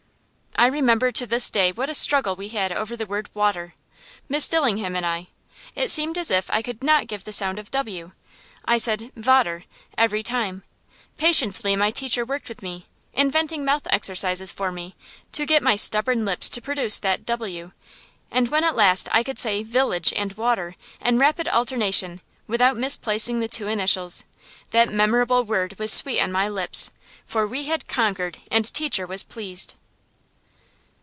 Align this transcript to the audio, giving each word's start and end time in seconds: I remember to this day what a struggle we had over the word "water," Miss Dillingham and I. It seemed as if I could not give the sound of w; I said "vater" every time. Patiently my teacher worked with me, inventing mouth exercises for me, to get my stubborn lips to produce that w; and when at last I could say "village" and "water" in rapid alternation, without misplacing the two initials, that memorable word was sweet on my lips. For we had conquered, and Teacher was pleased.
I 0.57 0.67
remember 0.67 1.11
to 1.13 1.25
this 1.25 1.49
day 1.49 1.71
what 1.71 1.89
a 1.89 1.95
struggle 1.95 2.35
we 2.35 2.49
had 2.49 2.71
over 2.71 2.95
the 2.95 3.07
word 3.07 3.31
"water," 3.33 3.73
Miss 4.29 4.47
Dillingham 4.47 4.95
and 4.95 5.03
I. 5.03 5.29
It 5.73 5.89
seemed 5.89 6.19
as 6.19 6.29
if 6.29 6.51
I 6.51 6.61
could 6.61 6.83
not 6.83 7.07
give 7.07 7.23
the 7.23 7.33
sound 7.33 7.57
of 7.57 7.71
w; 7.71 8.11
I 8.65 8.77
said 8.77 9.11
"vater" 9.15 9.63
every 9.97 10.21
time. 10.21 10.61
Patiently 11.17 11.75
my 11.75 11.89
teacher 11.89 12.23
worked 12.23 12.47
with 12.47 12.61
me, 12.61 12.85
inventing 13.11 13.65
mouth 13.65 13.87
exercises 13.89 14.51
for 14.51 14.71
me, 14.71 14.95
to 15.31 15.47
get 15.47 15.63
my 15.63 15.75
stubborn 15.75 16.25
lips 16.25 16.47
to 16.51 16.61
produce 16.61 16.99
that 16.99 17.25
w; 17.25 17.71
and 18.29 18.49
when 18.49 18.63
at 18.63 18.75
last 18.75 19.09
I 19.11 19.23
could 19.23 19.39
say 19.39 19.63
"village" 19.63 20.13
and 20.15 20.33
"water" 20.33 20.75
in 21.03 21.17
rapid 21.17 21.47
alternation, 21.47 22.21
without 22.45 22.77
misplacing 22.77 23.39
the 23.39 23.47
two 23.47 23.65
initials, 23.67 24.25
that 24.69 24.93
memorable 24.93 25.43
word 25.43 25.79
was 25.79 25.91
sweet 25.91 26.19
on 26.21 26.31
my 26.31 26.47
lips. 26.47 26.91
For 27.25 27.47
we 27.47 27.63
had 27.63 27.87
conquered, 27.87 28.37
and 28.51 28.71
Teacher 28.71 29.07
was 29.07 29.23
pleased. 29.23 29.73